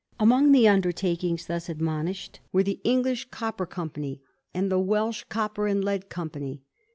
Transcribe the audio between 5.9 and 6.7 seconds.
Company.